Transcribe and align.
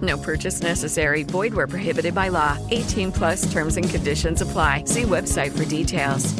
No 0.00 0.16
purchase 0.16 0.62
necessary. 0.62 1.24
Void 1.24 1.52
where 1.52 1.66
prohibited 1.66 2.14
by 2.14 2.30
law. 2.30 2.56
18 2.70 3.10
plus 3.10 3.52
terms 3.52 3.76
and 3.76 3.90
conditions 3.90 4.42
apply. 4.42 4.84
See 4.86 5.02
website 5.02 5.50
for 5.50 5.64
details. 5.64 6.32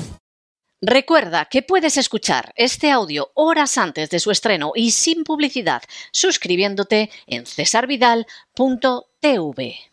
Recuerda 0.82 1.44
que 1.44 1.60
puedes 1.60 1.98
escuchar 1.98 2.54
este 2.56 2.90
audio 2.90 3.32
horas 3.34 3.76
antes 3.76 4.08
de 4.08 4.18
su 4.18 4.30
estreno 4.30 4.72
y 4.74 4.92
sin 4.92 5.24
publicidad 5.24 5.82
suscribiéndote 6.10 7.10
en 7.26 7.44
cesarvidal.tv. 7.44 9.89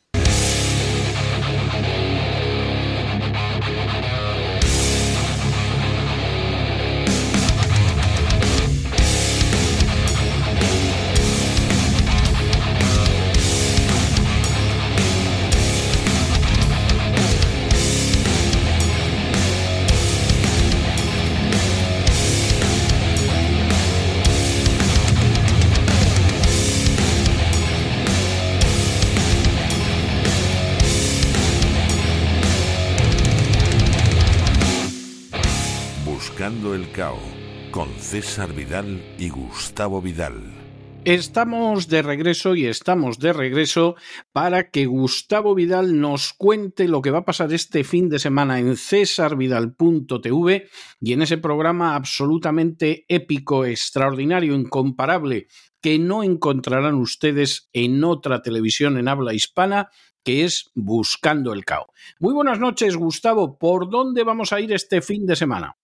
Buscando 36.47 36.75
el 36.75 36.89
Cao 36.93 37.19
con 37.71 37.89
César 37.99 38.53
Vidal 38.53 39.03
y 39.19 39.27
Gustavo 39.27 40.01
Vidal. 40.01 40.53
Estamos 41.03 41.89
de 41.89 42.01
regreso 42.01 42.55
y 42.55 42.67
estamos 42.67 43.19
de 43.19 43.33
regreso 43.33 43.97
para 44.31 44.69
que 44.69 44.85
Gustavo 44.85 45.55
Vidal 45.55 45.99
nos 45.99 46.31
cuente 46.31 46.87
lo 46.87 47.01
que 47.01 47.11
va 47.11 47.17
a 47.17 47.25
pasar 47.25 47.51
este 47.51 47.83
fin 47.83 48.07
de 48.07 48.19
semana 48.19 48.59
en 48.59 48.77
cesarvidal.tv 48.77 50.69
y 51.01 51.11
en 51.11 51.21
ese 51.21 51.37
programa 51.37 51.95
absolutamente 51.95 53.03
épico, 53.09 53.65
extraordinario, 53.65 54.55
incomparable, 54.55 55.47
que 55.81 55.99
no 55.99 56.23
encontrarán 56.23 56.95
ustedes 56.95 57.67
en 57.73 58.05
otra 58.05 58.41
televisión 58.41 58.97
en 58.97 59.09
habla 59.09 59.33
hispana, 59.33 59.89
que 60.23 60.45
es 60.45 60.71
Buscando 60.75 61.52
el 61.52 61.65
Cao. 61.65 61.87
Muy 62.21 62.33
buenas 62.33 62.57
noches, 62.57 62.95
Gustavo. 62.95 63.57
¿Por 63.57 63.89
dónde 63.89 64.23
vamos 64.23 64.53
a 64.53 64.61
ir 64.61 64.71
este 64.71 65.02
fin 65.02 65.25
de 65.25 65.36
semana? 65.36 65.75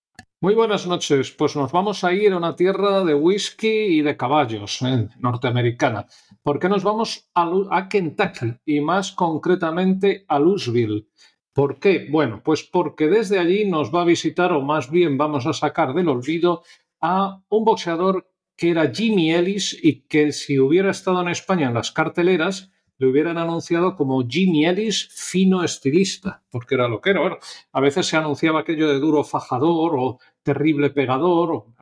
Muy 0.44 0.56
buenas 0.56 0.86
noches. 0.86 1.32
Pues 1.32 1.56
nos 1.56 1.72
vamos 1.72 2.04
a 2.04 2.12
ir 2.12 2.34
a 2.34 2.38
una 2.38 2.54
tierra 2.54 3.06
de 3.06 3.16
whisky 3.16 3.66
y 3.70 4.02
de 4.02 4.18
caballos 4.18 4.82
eh, 4.82 5.08
norteamericana. 5.18 6.06
¿Por 6.42 6.60
qué 6.60 6.68
nos 6.68 6.84
vamos 6.84 7.30
a, 7.34 7.50
a, 7.72 7.88
Kentucky 7.88 8.54
y 8.66 8.82
más 8.82 9.14
concretamente 9.14 10.26
a 10.28 10.40
Louisville? 10.40 11.08
¿Por 11.54 11.80
qué? 11.80 12.10
Bueno, 12.12 12.42
pues 12.44 12.62
porque 12.64 13.08
desde 13.08 13.40
allí 13.40 13.64
nos 13.64 13.96
va 13.96 14.02
a 14.02 14.06
visitar, 14.06 14.52
o 14.52 14.62
más 14.62 14.92
bien 14.92 15.18
vamos 15.18 15.46
a 15.46 15.54
sacar 15.54 15.94
del 15.94 16.10
olvido, 16.10 16.64
a 17.00 17.42
un 17.48 17.64
boxeador 17.64 18.30
que 18.58 18.72
era 18.72 18.92
Jimmy 18.94 19.34
Ellis 19.34 19.80
y 19.82 20.02
que 20.08 20.34
si 20.34 20.60
hubiera 20.60 20.92
estado 20.92 21.22
en 21.22 21.30
España 21.30 21.70
en 21.70 21.76
las 21.76 21.94
carteleras, 21.94 22.70
le 22.98 23.08
hubieran 23.08 23.38
anunciado 23.38 23.96
como 23.96 24.26
Jimmy 24.28 24.66
Ellis 24.66 25.10
fino 25.12 25.64
estilista, 25.64 26.44
porque 26.50 26.76
era 26.76 26.88
lo 26.88 27.02
que 27.02 27.10
era. 27.12 27.22
Bueno, 27.22 27.38
a 27.72 27.82
veces 27.82 28.06
se 28.06 28.18
anunciaba 28.18 28.62
aquello 28.62 28.88
de 28.88 29.00
duro 29.00 29.24
fajador 29.24 29.96
o 29.98 30.20
terrible 30.44 30.90
pegador, 30.92 31.52
o, 31.52 31.74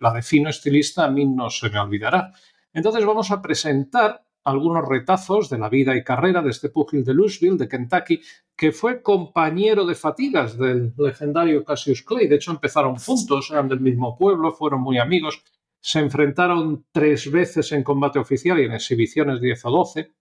la 0.00 0.12
de 0.12 0.22
fino 0.22 0.48
estilista 0.48 1.04
a 1.04 1.10
mí 1.10 1.26
no 1.26 1.50
se 1.50 1.70
me 1.70 1.78
olvidará. 1.78 2.32
Entonces 2.72 3.04
vamos 3.04 3.30
a 3.30 3.42
presentar 3.42 4.24
algunos 4.44 4.86
retazos 4.86 5.50
de 5.50 5.58
la 5.58 5.68
vida 5.68 5.96
y 5.96 6.04
carrera 6.04 6.42
de 6.42 6.50
este 6.50 6.70
púgil 6.70 7.04
de 7.04 7.14
Louisville, 7.14 7.58
de 7.58 7.68
Kentucky, 7.68 8.20
que 8.56 8.72
fue 8.72 9.02
compañero 9.02 9.84
de 9.84 9.94
fatigas 9.94 10.56
del 10.56 10.94
legendario 10.96 11.64
Cassius 11.64 12.02
Clay. 12.02 12.26
De 12.26 12.36
hecho, 12.36 12.50
empezaron 12.50 12.96
juntos, 12.96 13.50
eran 13.50 13.68
del 13.68 13.80
mismo 13.80 14.16
pueblo, 14.16 14.52
fueron 14.52 14.80
muy 14.80 14.98
amigos, 14.98 15.42
se 15.80 15.98
enfrentaron 15.98 16.84
tres 16.92 17.30
veces 17.30 17.72
en 17.72 17.82
combate 17.82 18.18
oficial 18.18 18.58
y 18.60 18.64
en 18.64 18.72
exhibiciones 18.72 19.40
10 19.40 19.64
o 19.64 19.70
12. 19.70 20.12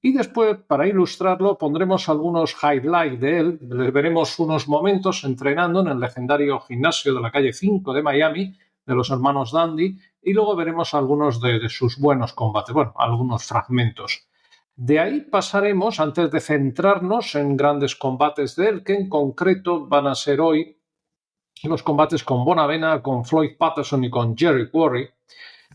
Y 0.00 0.12
después, 0.12 0.56
para 0.66 0.86
ilustrarlo, 0.86 1.58
pondremos 1.58 2.08
algunos 2.08 2.56
highlights 2.62 3.20
de 3.20 3.38
él. 3.38 3.58
Les 3.68 3.92
veremos 3.92 4.38
unos 4.38 4.68
momentos 4.68 5.24
entrenando 5.24 5.80
en 5.80 5.88
el 5.88 6.00
legendario 6.00 6.60
gimnasio 6.60 7.14
de 7.14 7.20
la 7.20 7.32
calle 7.32 7.52
5 7.52 7.92
de 7.92 8.02
Miami, 8.02 8.56
de 8.86 8.94
los 8.94 9.10
hermanos 9.10 9.52
Dandy, 9.52 9.98
y 10.22 10.32
luego 10.32 10.54
veremos 10.54 10.94
algunos 10.94 11.40
de, 11.40 11.58
de 11.58 11.68
sus 11.68 11.98
buenos 11.98 12.32
combates, 12.32 12.72
bueno, 12.72 12.94
algunos 12.96 13.44
fragmentos. 13.44 14.28
De 14.76 15.00
ahí 15.00 15.22
pasaremos, 15.22 15.98
antes 15.98 16.30
de 16.30 16.40
centrarnos 16.40 17.34
en 17.34 17.56
grandes 17.56 17.96
combates 17.96 18.54
de 18.54 18.68
él, 18.68 18.84
que 18.84 18.94
en 18.94 19.08
concreto 19.08 19.88
van 19.88 20.06
a 20.06 20.14
ser 20.14 20.40
hoy 20.40 20.78
los 21.64 21.82
combates 21.82 22.22
con 22.22 22.44
Bonavena, 22.44 23.02
con 23.02 23.24
Floyd 23.24 23.56
Patterson 23.58 24.04
y 24.04 24.10
con 24.10 24.36
Jerry 24.36 24.70
Quarry. 24.70 25.08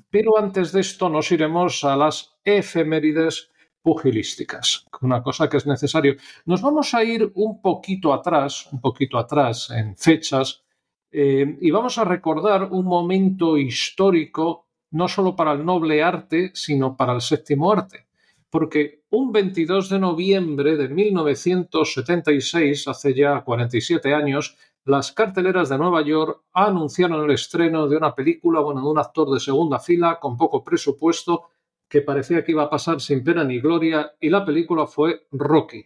Pero 0.10 0.38
antes 0.38 0.72
de 0.72 0.80
esto 0.80 1.10
nos 1.10 1.32
iremos 1.32 1.84
a 1.84 1.98
las 1.98 2.38
efemérides 2.46 3.52
pugilísticas, 3.84 4.88
una 5.02 5.22
cosa 5.22 5.50
que 5.50 5.58
es 5.58 5.68
necesario. 5.68 6.16
Nos 6.46 6.62
vamos 6.62 6.94
a 6.94 7.04
ir 7.04 7.32
un 7.36 7.62
poquito 7.62 8.14
atrás, 8.14 8.70
un 8.72 8.80
poquito 8.82 9.20
atrás 9.20 9.70
en 9.70 9.96
fechas, 9.98 10.64
eh, 11.12 11.58
y 11.62 11.70
vamos 11.70 12.00
a 12.00 12.06
recordar 12.06 12.70
un 12.72 12.86
momento 12.86 13.58
histórico 13.58 14.68
no 14.92 15.08
solo 15.08 15.36
para 15.36 15.52
el 15.52 15.66
noble 15.66 16.02
arte, 16.02 16.52
sino 16.54 16.96
para 16.96 17.14
el 17.14 17.22
séptimo 17.22 17.72
arte. 17.72 18.08
Porque 18.50 19.04
un 19.10 19.32
22 19.32 19.90
de 19.90 20.00
noviembre 20.00 20.78
de 20.78 20.88
1976, 20.88 22.88
hace 22.88 23.14
ya 23.14 23.44
47 23.44 24.14
años, 24.14 24.56
las 24.86 25.12
carteleras 25.12 25.70
de 25.70 25.78
Nueva 25.78 26.04
York 26.04 26.44
anunciaron 26.54 27.24
el 27.24 27.32
estreno 27.32 27.88
de 27.88 27.98
una 27.98 28.14
película, 28.14 28.60
bueno, 28.60 28.82
de 28.82 28.88
un 28.88 29.00
actor 29.00 29.32
de 29.32 29.40
segunda 29.40 29.80
fila 29.80 30.20
con 30.20 30.38
poco 30.38 30.64
presupuesto 30.64 31.50
que 31.94 32.02
parecía 32.02 32.44
que 32.44 32.54
iba 32.54 32.64
a 32.64 32.70
pasar 32.72 33.00
sin 33.00 33.24
pena 33.24 33.44
ni 33.44 33.60
gloria 33.60 34.14
y 34.20 34.28
la 34.30 34.44
película 34.44 34.88
fue 34.88 35.28
Rocky. 35.32 35.86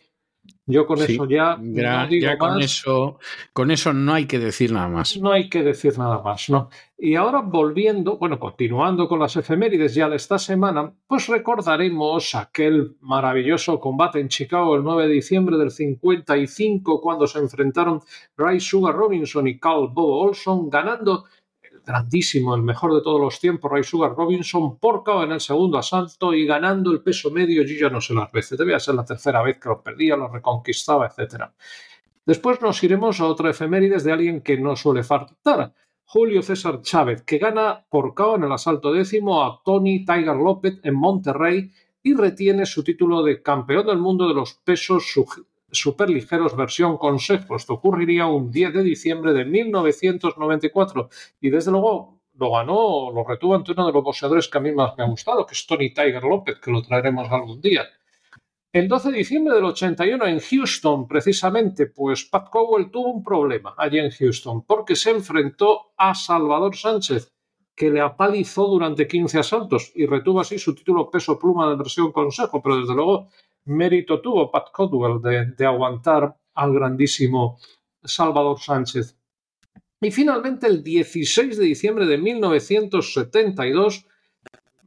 Yo 0.65 0.85
con 0.87 0.97
Sí, 0.99 1.13
eso 1.15 1.25
ya, 1.25 1.57
ya- 1.61 2.03
no 2.03 2.07
digo 2.07 2.23
ya 2.27 2.37
con 2.37 2.55
más. 2.55 2.63
eso, 2.63 3.19
con 3.51 3.71
eso 3.71 3.91
no 3.91 4.13
hay 4.13 4.25
que 4.25 4.39
decir 4.39 4.71
nada 4.71 4.87
más. 4.87 5.17
No 5.17 5.33
hay 5.33 5.49
que 5.49 5.61
decir 5.63 5.97
nada 5.99 6.21
más, 6.21 6.49
¿no? 6.49 6.69
Y 6.97 7.15
ahora 7.15 7.41
volviendo, 7.41 8.17
bueno, 8.17 8.39
continuando 8.39 9.09
con 9.09 9.19
las 9.19 9.35
efemérides 9.35 9.93
ya 9.95 10.07
de 10.07 10.15
esta 10.15 10.39
semana, 10.39 10.93
pues 11.07 11.27
recordaremos 11.27 12.33
aquel 12.35 12.95
maravilloso 13.01 13.77
combate 13.81 14.21
en 14.21 14.29
Chicago 14.29 14.77
el 14.77 14.83
9 14.83 15.07
de 15.07 15.13
diciembre 15.15 15.57
del 15.57 15.71
55 15.71 17.01
cuando 17.01 17.27
se 17.27 17.39
enfrentaron 17.39 17.99
Ray 18.37 18.61
Sugar 18.61 18.95
Robinson 18.95 19.47
y 19.49 19.59
Carl 19.59 19.89
Bobo 19.91 20.21
Olson 20.21 20.69
ganando 20.69 21.25
grandísimo, 21.87 22.53
el 22.53 22.61
mejor 22.61 22.93
de 22.93 23.01
todos 23.01 23.19
los 23.19 23.39
tiempos, 23.39 23.71
Ray 23.71 23.83
Sugar 23.83 24.13
Robinson 24.15 24.77
por 24.77 25.03
en 25.23 25.31
el 25.31 25.39
segundo 25.39 25.77
asalto 25.77 26.33
y 26.33 26.45
ganando 26.45 26.91
el 26.91 27.01
peso 27.01 27.31
medio, 27.31 27.63
ya 27.63 27.89
no 27.89 28.01
sé 28.01 28.13
las 28.13 28.31
veces, 28.31 28.57
debía 28.57 28.79
ser 28.79 28.95
la 28.95 29.05
tercera 29.05 29.41
vez 29.41 29.57
que 29.59 29.69
lo 29.69 29.81
perdía, 29.81 30.17
lo 30.17 30.27
reconquistaba, 30.27 31.07
etcétera. 31.07 31.53
Después 32.25 32.61
nos 32.61 32.83
iremos 32.83 33.21
a 33.21 33.25
otra 33.25 33.49
efemérides 33.49 34.03
de 34.03 34.11
alguien 34.11 34.41
que 34.41 34.57
no 34.57 34.75
suele 34.75 35.03
faltar. 35.03 35.73
Julio 36.03 36.41
César 36.41 36.81
Chávez, 36.81 37.23
que 37.23 37.37
gana 37.37 37.85
por 37.89 38.13
en 38.35 38.43
el 38.43 38.51
asalto 38.51 38.91
décimo 38.91 39.43
a 39.43 39.61
Tony 39.63 40.05
Tiger 40.05 40.35
López 40.35 40.79
en 40.83 40.95
Monterrey 40.95 41.71
y 42.03 42.13
retiene 42.13 42.65
su 42.65 42.83
título 42.83 43.23
de 43.23 43.41
campeón 43.41 43.87
del 43.87 43.97
mundo 43.97 44.27
de 44.27 44.33
los 44.33 44.53
pesos 44.53 45.09
superligeros 45.71 46.55
versión 46.55 46.97
consejo. 46.97 47.55
Esto 47.55 47.73
ocurriría 47.73 48.25
un 48.27 48.51
10 48.51 48.73
de 48.73 48.83
diciembre 48.83 49.33
de 49.33 49.45
1994 49.45 51.09
y 51.41 51.49
desde 51.49 51.71
luego 51.71 52.19
lo 52.33 52.51
ganó, 52.51 53.11
lo 53.11 53.23
retuvo 53.23 53.55
ante 53.55 53.71
uno 53.71 53.87
de 53.87 53.93
los 53.93 54.03
boxeadores 54.03 54.47
que 54.47 54.57
a 54.57 54.61
mí 54.61 54.71
más 54.71 54.95
me 54.97 55.03
ha 55.03 55.07
gustado, 55.07 55.45
que 55.45 55.53
es 55.53 55.65
Tony 55.65 55.93
Tiger 55.93 56.23
López, 56.23 56.59
que 56.59 56.71
lo 56.71 56.81
traeremos 56.81 57.29
algún 57.31 57.59
día. 57.59 57.85
El 58.71 58.87
12 58.87 59.11
de 59.11 59.17
diciembre 59.17 59.55
del 59.55 59.63
81 59.63 60.27
en 60.27 60.39
Houston, 60.39 61.07
precisamente, 61.07 61.87
pues 61.87 62.25
Pat 62.25 62.49
Cowell 62.49 62.91
tuvo 62.91 63.11
un 63.11 63.23
problema 63.23 63.73
allí 63.77 63.97
en 63.97 64.11
Houston 64.11 64.63
porque 64.65 64.95
se 64.95 65.11
enfrentó 65.11 65.93
a 65.97 66.13
Salvador 66.13 66.75
Sánchez, 66.75 67.33
que 67.75 67.89
le 67.89 68.01
apalizó 68.01 68.67
durante 68.67 69.07
15 69.07 69.39
asaltos 69.39 69.91
y 69.95 70.05
retuvo 70.05 70.41
así 70.41 70.59
su 70.59 70.75
título 70.75 71.09
peso 71.09 71.39
pluma 71.39 71.69
de 71.69 71.75
versión 71.75 72.11
consejo, 72.11 72.61
pero 72.61 72.79
desde 72.79 72.93
luego 72.93 73.29
mérito 73.67 74.21
tuvo 74.21 74.51
Pat 74.51 74.71
Cowell 74.71 75.21
de, 75.55 75.65
aguantar 75.65 76.35
al 76.55 76.73
grandísimo 76.73 77.59
Salvador 78.03 78.59
Sánchez. 78.59 79.17
Y 80.01 80.11
finalmente, 80.11 80.67
el 80.67 80.83
16 80.83 81.57
de 81.57 81.65
diciembre 81.65 82.05
de 82.05 82.17
1972, 82.17 84.05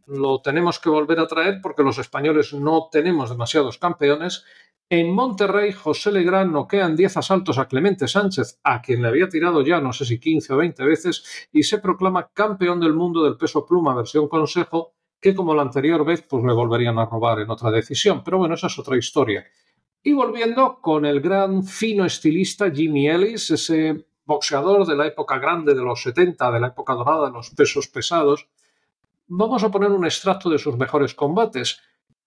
lo 0.06 0.40
tenemos 0.40 0.78
que 0.78 0.88
volver 0.88 1.20
a 1.20 1.26
traer 1.26 1.60
porque 1.62 1.82
los 1.82 1.98
españoles 1.98 2.52
no 2.52 2.88
tenemos 2.90 3.30
demasiados 3.30 3.78
campeones. 3.78 4.44
En 4.88 5.12
Monterrey, 5.12 5.72
José 5.72 6.10
Legrand 6.10 6.52
noquea 6.52 6.86
en 6.86 6.96
10 6.96 7.16
asaltos 7.18 7.58
a 7.58 7.68
Clemente 7.68 8.08
Sánchez, 8.08 8.58
a 8.64 8.82
quien 8.82 9.02
le 9.02 9.08
había 9.08 9.28
tirado 9.28 9.62
ya 9.62 9.80
no 9.80 9.92
sé 9.92 10.04
si 10.04 10.18
15 10.18 10.52
o 10.52 10.56
20 10.56 10.84
veces, 10.84 11.48
y 11.52 11.62
se 11.62 11.78
proclama 11.78 12.28
campeón 12.32 12.80
del 12.80 12.94
mundo 12.94 13.22
del 13.22 13.36
peso 13.36 13.64
pluma 13.64 13.94
versión 13.94 14.28
consejo, 14.28 14.94
que 15.20 15.34
como 15.34 15.54
la 15.54 15.62
anterior 15.62 16.04
vez, 16.04 16.22
pues 16.22 16.42
le 16.44 16.52
volverían 16.52 16.98
a 16.98 17.06
robar 17.06 17.40
en 17.40 17.50
otra 17.50 17.70
decisión. 17.70 18.22
Pero 18.24 18.38
bueno, 18.38 18.54
esa 18.54 18.68
es 18.68 18.78
otra 18.78 18.96
historia. 18.96 19.44
Y 20.02 20.14
volviendo 20.14 20.80
con 20.80 21.04
el 21.04 21.20
gran 21.20 21.62
fino 21.62 22.06
estilista 22.06 22.70
Jimmy 22.70 23.08
Ellis, 23.08 23.50
ese 23.50 24.06
boxeador 24.24 24.86
de 24.86 24.96
la 24.96 25.06
época 25.06 25.38
grande 25.38 25.74
de 25.74 25.82
los 25.82 26.02
70, 26.02 26.50
de 26.52 26.60
la 26.60 26.68
época 26.68 26.94
dorada 26.94 27.26
de 27.26 27.32
los 27.32 27.50
pesos 27.50 27.88
pesados, 27.88 28.48
vamos 29.26 29.62
a 29.62 29.70
poner 29.70 29.90
un 29.90 30.06
extracto 30.06 30.48
de 30.48 30.58
sus 30.58 30.76
mejores 30.78 31.14
combates. 31.14 31.80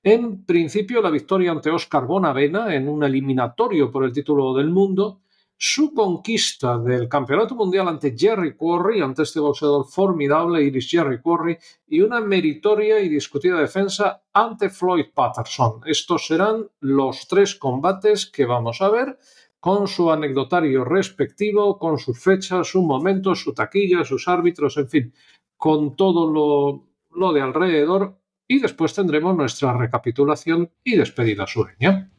En 0.04 0.46
principio, 0.46 1.02
la 1.02 1.10
victoria 1.10 1.52
ante 1.52 1.72
Oscar 1.72 2.06
Bonavena 2.06 2.76
en 2.76 2.88
un 2.88 3.04
eliminatorio 3.04 3.90
por 3.90 4.04
el 4.04 4.14
título 4.14 4.54
del 4.54 4.70
mundo, 4.70 5.23
su 5.66 5.94
conquista 5.94 6.78
del 6.78 7.08
campeonato 7.08 7.56
mundial 7.56 7.88
ante 7.88 8.14
Jerry 8.18 8.54
Quarry, 8.54 9.00
ante 9.00 9.24
este 9.24 9.40
boxeador 9.40 9.86
formidable, 9.86 10.62
Iris 10.62 10.90
Jerry 10.90 11.22
Quarry, 11.22 11.58
y 11.88 12.02
una 12.02 12.20
meritoria 12.20 13.00
y 13.00 13.08
discutida 13.08 13.62
defensa 13.62 14.24
ante 14.34 14.70
Floyd 14.70 15.06
Patterson. 15.16 15.80
Estos 15.86 16.28
serán 16.28 16.68
los 16.82 17.30
tres 17.30 17.56
combates 17.56 18.26
que 18.26 18.46
vamos 18.46 18.82
a 18.82 18.90
ver 18.90 19.18
con 19.62 19.88
su 19.88 20.12
anecdotario 20.12 20.84
respectivo, 20.84 21.80
con 21.80 21.98
sus 21.98 22.22
fechas, 22.22 22.68
su 22.68 22.82
momento, 22.82 23.34
su 23.34 23.54
taquilla, 23.54 24.04
sus 24.04 24.28
árbitros, 24.28 24.76
en 24.76 24.90
fin, 24.90 25.14
con 25.56 25.96
todo 25.96 26.86
lo, 27.10 27.32
de 27.32 27.42
alrededor. 27.42 28.20
Y 28.50 28.60
después 28.60 28.94
tendremos 28.94 29.34
nuestra 29.38 29.78
recapitulación 29.78 30.70
y 30.84 30.98
despedida 30.98 31.48
sureña. 31.48 32.13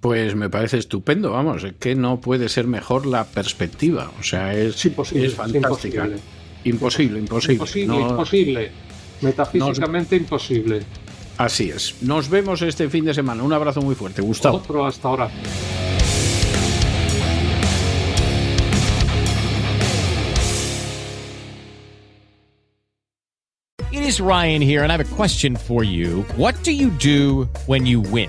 Pues 0.00 0.34
me 0.34 0.48
parece 0.48 0.78
estupendo, 0.78 1.32
vamos, 1.32 1.66
que 1.78 1.94
no 1.94 2.20
puede 2.20 2.48
ser 2.48 2.66
mejor 2.66 3.04
la 3.04 3.24
perspectiva. 3.24 4.10
O 4.18 4.22
sea, 4.22 4.54
es, 4.54 4.84
imposible, 4.86 5.26
es 5.26 5.34
fantástica. 5.34 6.08
Imposible, 6.64 7.18
imposible. 7.18 7.54
Imposible, 7.54 8.00
imposible. 8.00 8.72
Metafísicamente 9.20 10.16
imposible. 10.16 10.82
Así 11.36 11.70
es. 11.70 12.02
Nos 12.02 12.30
vemos 12.30 12.62
este 12.62 12.88
fin 12.88 13.04
de 13.04 13.14
semana. 13.14 13.42
Un 13.42 13.52
abrazo 13.52 13.82
muy 13.82 13.94
fuerte. 13.94 14.22
Gustavo. 14.22 14.56
Otro 14.56 14.86
hasta 14.86 15.08
ahora. 15.08 15.30
is 24.10 24.20
Ryan 24.20 24.60
here, 24.60 24.82
and 24.82 24.90
I 24.90 24.96
have 24.96 25.12
a 25.12 25.16
question 25.16 25.54
for 25.54 25.84
you. 25.84 26.22
What 26.36 26.60
do 26.64 26.72
you 26.72 26.90
do 26.90 27.48
when 27.66 27.86
you 27.86 28.00
win? 28.00 28.28